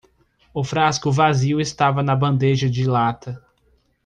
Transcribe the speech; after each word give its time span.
O 0.51 0.63
frasco 0.63 1.11
vazio 1.11 1.61
estava 1.61 2.01
na 2.01 2.15
bandeja 2.15 2.67
de 2.67 2.85
lata. 2.87 3.39